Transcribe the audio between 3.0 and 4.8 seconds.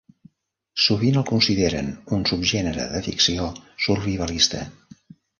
ficció survivalista.